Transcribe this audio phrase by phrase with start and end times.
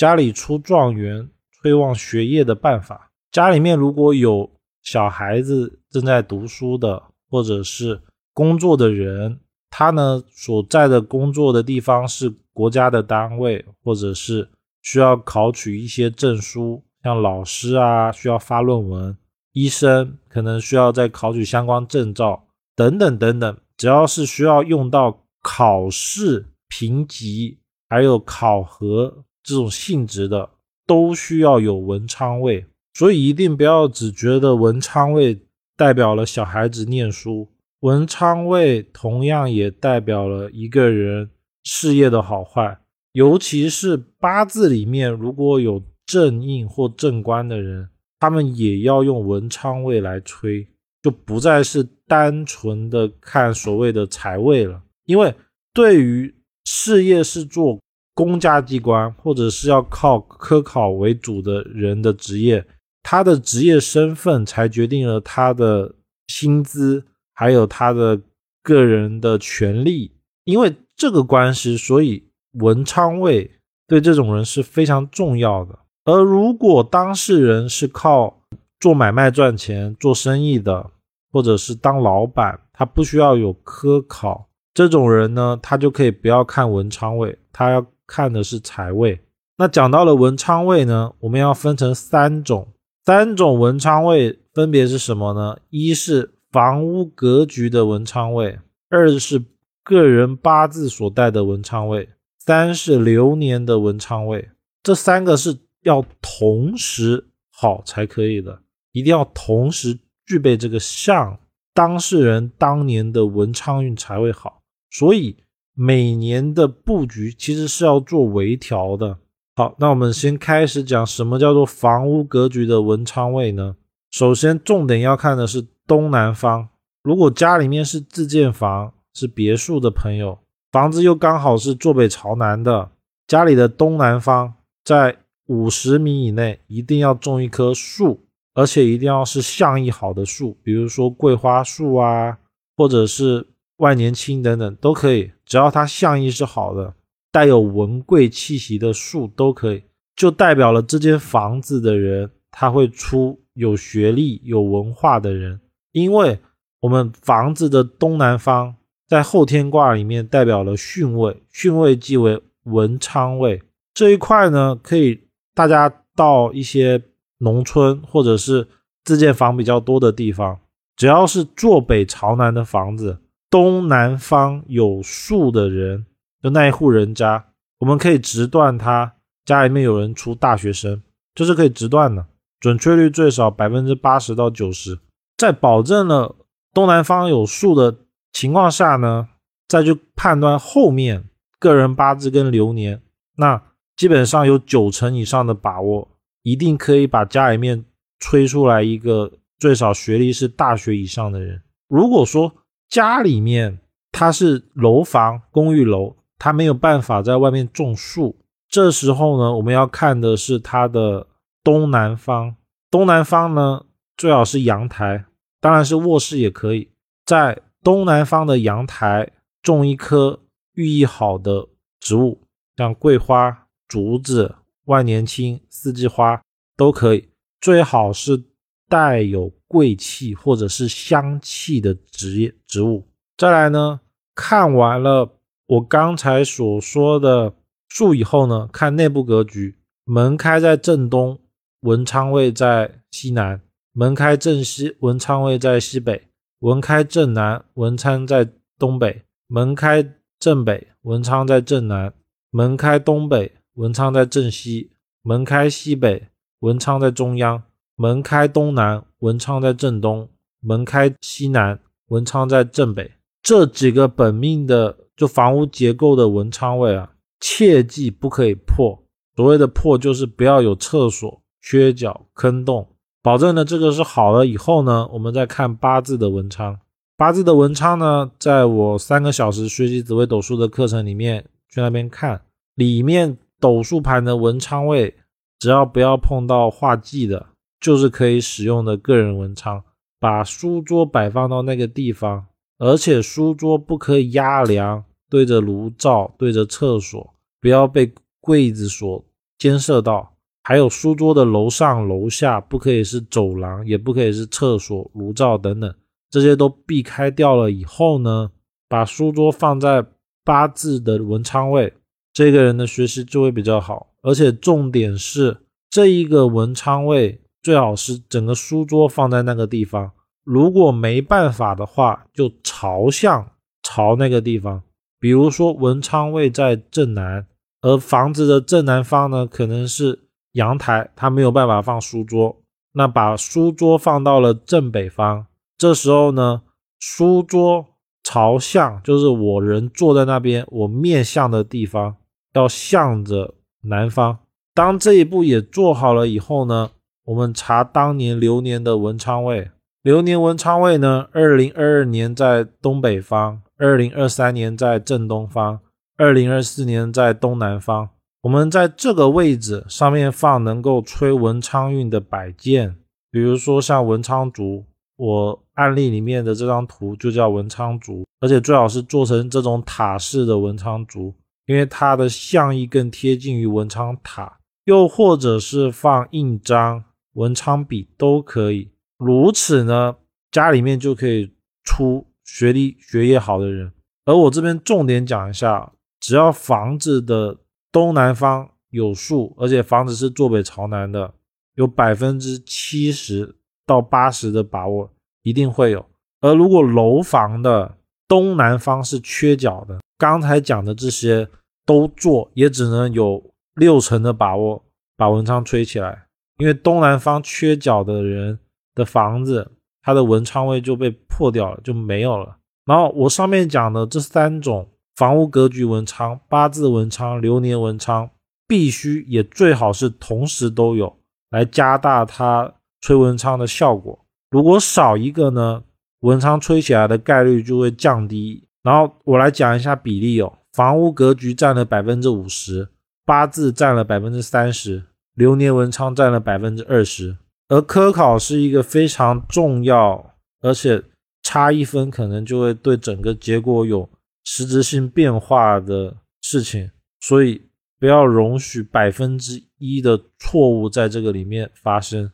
[0.00, 3.10] 家里出状元、催旺学业的办法。
[3.30, 4.50] 家里面如果有
[4.82, 8.00] 小孩子正在读书的，或者是
[8.32, 14.48] 工作的人，他呢所在的工作的地方是国家的单位，或者是
[14.80, 19.14] 需要考取一些证书，像老师啊需要发论文，
[19.52, 27.58] 医生可能需要再考取相关证照等等等等，只要是需要用到考试、评级
[27.90, 30.50] 还有考核这种性质的，
[30.86, 32.66] 都需要有文昌位。
[32.94, 35.38] 所以一定不要只觉得文昌位
[35.76, 37.48] 代表了小孩子念书，
[37.80, 41.30] 文昌位同样也代表了一个人
[41.64, 42.78] 事业的好坏。
[43.12, 47.88] 尤其是八字里面如果有正印或正官的人，
[48.18, 50.66] 他们也要用文昌位来吹，
[51.02, 54.82] 就不再是单纯的看所谓的财位了。
[55.06, 55.34] 因为
[55.72, 57.80] 对于事业是做
[58.14, 62.66] 公家机关或者是要靠科考为主的人的职业。
[63.02, 65.94] 他的职业身份才决定了他的
[66.28, 68.20] 薪资，还有他的
[68.62, 70.12] 个人的权利。
[70.44, 73.50] 因为这个关系，所以文昌位
[73.86, 75.78] 对这种人是非常重要的。
[76.04, 78.42] 而如果当事人是靠
[78.78, 80.90] 做买卖赚钱、做生意的，
[81.32, 89.20] 或者是当老板，他不需要有科考，这种人呢，他就可以不要看文昌位，他要看的是财位。
[89.56, 92.72] 那讲到了文昌位呢，我们要分成三种。
[93.04, 95.58] 三种文昌位分别是什么呢？
[95.70, 99.42] 一是房屋格局的文昌位，二是
[99.82, 104.50] 个人八字所带的文昌位，三是流年的文昌位。
[104.82, 108.60] 这三个是要同时好才可以的，
[108.92, 111.38] 一定要同时具备这个相，
[111.74, 114.59] 当事人当年的文昌运才会好。
[114.90, 115.36] 所以
[115.74, 119.18] 每年的布局其实是要做微调的。
[119.56, 123.76] 好，那我们先开始讲什么叫做房屋格局的文昌位呢？
[124.10, 126.68] 首先，重点要看的是东南方。
[127.02, 130.38] 如果家里面是自建房、是别墅的朋友，
[130.72, 132.90] 房子又刚好是坐北朝南的，
[133.26, 138.20] 家里的东南方在五十米以内，一定要种一棵树，
[138.54, 142.38] 而且一定要是象意好的树，比如说桂花树啊，
[142.76, 143.46] 或者是
[143.80, 146.94] 万年青等等都可以，只要它象意是好的。
[147.32, 149.84] 带有文贵气息的树都可以，
[150.16, 155.60] 就代表了这间房子的人他会出有学历、有文化的人。
[155.92, 156.38] 因为
[156.80, 158.74] 我们房子的东南方
[159.08, 163.62] 在后天卦里面代表了巽位，巽位即为文昌位。
[163.94, 165.20] 这一块呢，可以
[165.54, 167.00] 大家到一些
[167.38, 168.66] 农村或者是
[169.04, 170.58] 自建房比较多的地方，
[170.96, 173.18] 只要是坐北朝南的房子，
[173.50, 176.06] 东南方有树的人。
[176.42, 177.44] 就那一户人家，
[177.80, 179.12] 我们可以直断他
[179.44, 181.02] 家里面有人出大学生，
[181.34, 182.26] 这是可以直断的，
[182.58, 184.98] 准确率最少百分之八十到九十。
[185.36, 186.36] 在保证了
[186.72, 187.94] 东南方有数的
[188.32, 189.28] 情况下呢，
[189.68, 191.24] 再去判断后面
[191.58, 193.02] 个人八字跟流年，
[193.36, 193.62] 那
[193.96, 196.08] 基本上有九成以上的把握，
[196.42, 197.84] 一定可以把家里面
[198.18, 201.60] 吹出来一个最少学历是大学以上的人。
[201.86, 202.50] 如果说
[202.90, 203.78] 家里面
[204.10, 208.36] 它是楼房、公寓楼，它没有办法在外面种树，
[208.68, 211.28] 这时候呢，我们要看的是它的
[211.62, 212.56] 东南方。
[212.90, 213.86] 东南方呢，
[214.16, 215.24] 最好是阳台，
[215.60, 216.90] 当然是卧室也可以。
[217.24, 219.30] 在东南方的阳台
[219.62, 220.40] 种一棵
[220.74, 221.68] 寓意好的
[222.00, 222.42] 植物，
[222.76, 226.42] 像桂花、竹子、万年青、四季花
[226.76, 227.28] 都可以。
[227.60, 228.42] 最好是
[228.88, 233.06] 带有贵气或者是香气的植植物。
[233.36, 234.00] 再来呢，
[234.34, 235.36] 看完了。
[235.68, 237.54] 我刚才所说的
[237.88, 241.38] 树以后呢，看内部格局，门开在正东，
[241.82, 243.60] 文昌位在西南；
[243.92, 246.22] 门开正西，文昌位在西北；
[246.58, 250.04] 门开正南，文昌在东北；门开
[250.40, 252.10] 正北，文昌在正南；
[252.50, 254.90] 门开东北，文昌在正西；
[255.22, 256.26] 门开西北，
[256.58, 257.62] 文昌在中央；
[258.00, 260.26] 门开东南，文昌在正东；
[260.60, 263.10] 门开西南，文昌在正北。
[263.42, 264.96] 这几个本命的。
[265.20, 268.98] 就房屋结构的文昌位啊，切记不可以破。
[269.36, 272.88] 所谓的破，就是不要有厕所、缺角、坑洞，
[273.20, 276.80] 保证呢这个是好了以后呢，我们再看八字的文昌。
[277.18, 282.40] 八字的文昌呢，在我三个小时学习紫微斗数的课程里面去那边看，
[282.76, 285.14] 里面斗数盘的文昌位，
[285.58, 287.48] 只要不要碰到画忌的，
[287.80, 289.82] 就是可以使用的个人文昌。
[290.18, 292.46] 把书桌摆放到那个地方，
[292.78, 295.02] 而且书桌不可以压梁。
[295.30, 299.24] 对着炉灶，对着厕所，不要被柜子所
[299.56, 300.34] 监射到，
[300.64, 305.94] 还有书桌的楼上楼下不可以是走廊，也不可以是厕所、炉灶等等，
[306.30, 308.50] 这些都避开掉了以后呢，
[308.88, 310.04] 把书桌放在
[310.44, 311.94] 八字的文昌位，
[312.32, 314.08] 这个人的学习就会比较好。
[314.22, 320.12] 而且重点是，这一个文昌位最好是整个书桌放在那个地方。
[320.44, 323.52] 如果没办法的话，就朝向
[323.82, 324.82] 朝那个地方。
[325.18, 327.46] 比如说文昌位在正南，
[327.82, 332.56] 而房子的正南方呢，可能是阳台，它没有办法放书桌，
[332.92, 335.46] 那把书桌放到了正北方。
[335.76, 336.62] 这时候呢，
[336.98, 337.86] 书桌
[338.22, 342.16] 朝向就是我人坐在那边，我面向的地方
[342.54, 344.38] 要向着南方。
[344.74, 346.90] 当这一步也做好了以后呢，
[347.30, 349.70] 我们查当年流年的文昌位。
[350.02, 355.78] 流年文昌位呢，二零二二年在东北方，二零二三年在正东方，
[356.16, 358.08] 二零二四年在东南方。
[358.42, 362.96] 我们在这个位置上面放能够催文昌运的摆件，
[363.30, 364.84] 比如说像文昌竹，
[365.16, 371.32] 我案例里面的这张图就叫文昌竹，而且最好是做成这种塔式的文昌竹，
[371.66, 374.56] 因为它的象意更贴近于文昌塔。
[374.86, 377.04] 又或者是放印章、
[377.34, 378.90] 文昌笔都可以。
[379.16, 380.16] 如此呢，
[380.50, 381.54] 家里面就可以
[381.84, 383.92] 出学历、学业好的人。
[384.24, 387.58] 而我这边重点讲一下，只要房子的
[387.92, 391.34] 东南方有树，而且房子是坐北朝南的，
[391.74, 393.56] 有百分之七十
[393.86, 395.12] 到八十的把握
[395.42, 396.04] 一定会有。
[396.40, 401.48] 而如果楼房的东南方是缺角的，刚才讲的这些
[401.84, 404.84] 都做，也只能有六成的把握
[405.16, 406.26] 把文昌吹起来，
[406.60, 408.58] 因为东南方缺角的人。
[408.92, 409.70] 的房子，
[410.02, 412.56] 它的文昌位就被破掉了，就没有了。
[412.84, 418.28] 然后我上面讲的这三种房屋格局文昌、八字文昌、流年文昌，
[418.66, 421.16] 必须也最好是同时都有，
[421.50, 424.18] 来加大它吹文昌的效果。
[424.50, 425.84] 如果少一个呢，
[426.22, 428.66] 文昌吹起来的概率就会降低。
[428.82, 432.88] 然后我来讲一下比例哦，房屋格局占了百分之五十，
[433.24, 435.04] 八字占了百分之三十，
[435.40, 437.38] 流年文昌占了百分之二十。
[437.68, 441.02] 而科考是一个非常重要，而且
[441.42, 444.06] 差一分可能就会对整个结果有
[444.44, 446.90] 实质性变化的事情，
[447.20, 447.62] 所以
[447.98, 452.30] 不要容许百分之一的错误在这个里面发生。